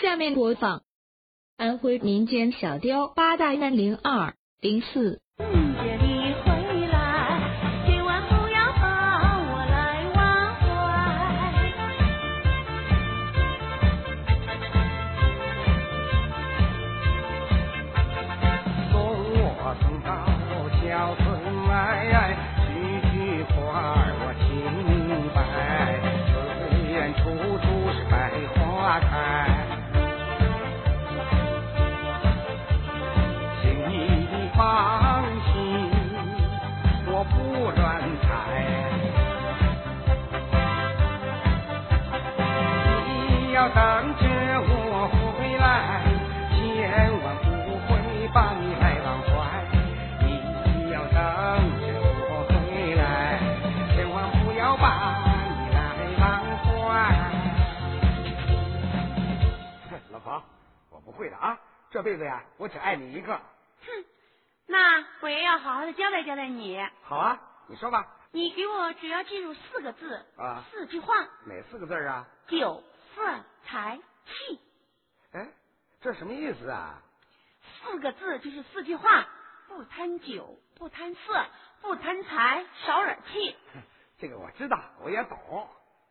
[0.00, 0.82] 下面播放
[1.58, 5.20] 安徽民间小调八大三零二零四。
[61.90, 63.36] 这辈子呀，我只爱你一个。
[63.36, 64.04] 哼，
[64.66, 66.78] 那我也要好好的交代交代你。
[67.02, 68.06] 好啊，你说吧。
[68.32, 71.14] 你给我只要记住四个字啊，四句话。
[71.46, 72.28] 哪四个字啊？
[72.46, 73.22] 酒色
[73.66, 74.60] 财气。
[75.32, 75.48] 哎，
[76.00, 77.02] 这什么意思啊？
[77.82, 79.26] 四个字就是四句话：
[79.66, 81.46] 不贪酒，不贪色，
[81.80, 83.56] 不贪财，少惹气。
[84.18, 85.68] 这个我知道，我也懂。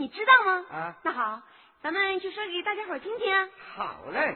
[0.00, 0.64] 你知道吗？
[0.72, 1.42] 啊，那好，
[1.82, 3.34] 咱们就说给大家伙听听。
[3.76, 4.34] 好嘞。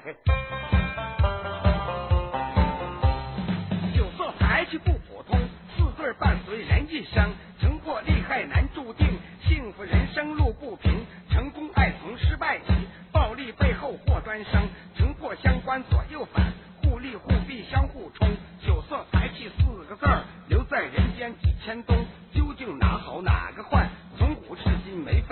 [3.96, 5.40] 酒色财气不普通，
[5.74, 12.66] 四字伴随人一生，成破利害难注定，幸福人生路不平，成功爱从失败起，
[13.10, 16.52] 暴力背后祸端生，成破相关左右反，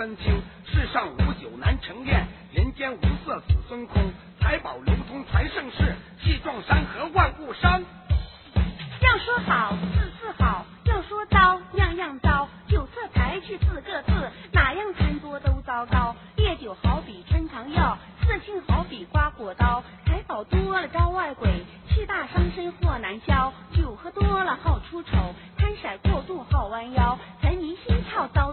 [0.03, 7.85] 今没分清，世上无酒难成宴，人间无色子孙空，财宝流通传盛世，气壮山河万物生。
[9.01, 12.49] 要说好，字字好；要说糟，样样糟。
[12.67, 14.11] 酒色财气四个字，
[14.51, 16.13] 哪样贪多都糟糕。
[16.35, 17.97] 烈酒好比穿肠药，
[18.27, 19.81] 色性好比刮骨刀。
[20.05, 23.53] 财宝多了招外鬼，气大伤身祸难消。
[23.71, 27.17] 酒喝多了好出丑，贪色过度好弯腰。
[27.41, 28.52] 财迷心窍遭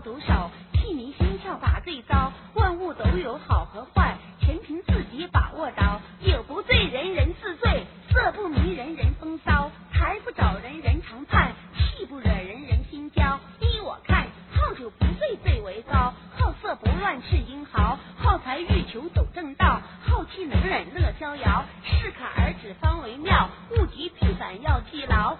[17.60, 21.62] 英豪，好财欲求走正道，好气能忍乐逍遥。
[21.84, 25.36] 适可而止方为妙，物极必反要记牢。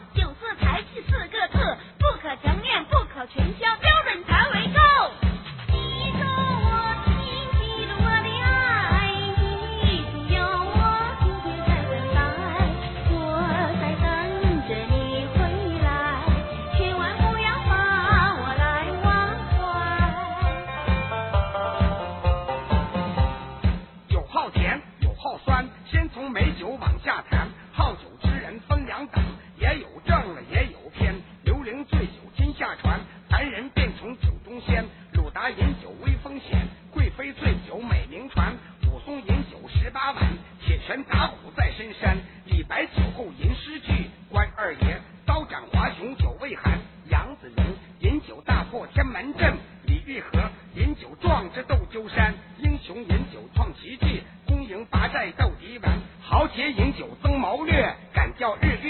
[31.91, 34.85] 醉酒天下传，凡人便从酒中仙。
[35.15, 38.55] 鲁达饮酒威风显，贵妃醉酒美名传。
[38.87, 42.17] 武松饮酒十八碗，铁拳打虎在深山。
[42.47, 46.79] 李白酒后吟诗句，关二爷刀斩华雄酒未寒。
[47.11, 47.67] 杨子荣
[48.01, 52.35] 饮酒大破天门阵，李玉和饮酒壮志斗鸠山。
[52.59, 55.99] 英雄饮酒创奇迹，攻营拔寨斗敌顽。
[56.23, 57.90] 豪杰饮酒增谋略，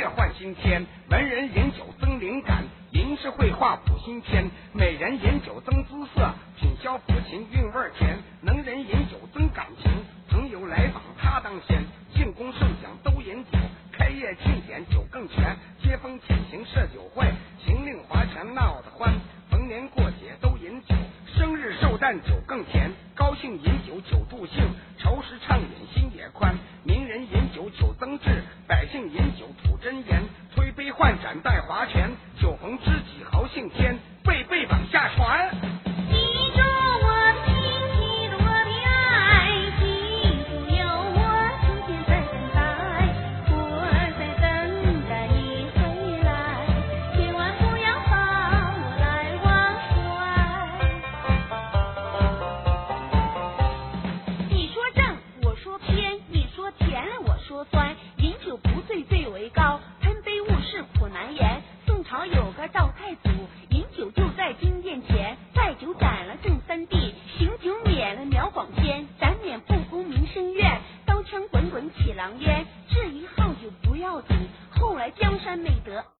[0.00, 0.86] 月换新天。
[1.10, 4.50] 文人饮酒增灵感，吟诗绘画谱新篇。
[4.72, 8.18] 美人饮酒增姿色，品消抚琴韵味甜。
[8.40, 9.92] 能人饮酒增感情，
[10.30, 11.84] 朋友来访他当先。
[12.14, 13.58] 庆功盛享都饮酒，
[13.92, 15.54] 开业庆典酒更全。
[15.82, 17.30] 接风潜行设酒会，
[17.62, 19.12] 行令划拳闹得欢。
[19.50, 20.94] 逢年过节都饮酒，
[21.26, 22.90] 生日寿诞酒更甜。
[23.14, 24.64] 高兴饮酒酒助兴，
[28.70, 30.22] 百姓饮酒吐真言
[30.54, 32.08] 推杯换盏待划拳
[32.40, 35.50] 酒逢知己豪兴天辈辈往下传
[36.08, 36.14] 记
[36.54, 36.60] 住
[37.02, 37.52] 我的情
[37.96, 37.98] 记
[38.30, 39.50] 住我的爱
[39.80, 39.82] 记
[40.46, 41.18] 住有我
[41.66, 42.62] 天天在等待
[43.50, 43.52] 我
[44.16, 44.46] 在等
[45.08, 45.78] 待你回
[46.22, 46.30] 来
[47.16, 48.14] 千万不要把
[48.70, 49.04] 我来
[49.42, 49.48] 忘
[49.82, 49.98] 怀。
[54.48, 55.02] 你说正
[55.42, 57.96] 我说偏你说甜我说酸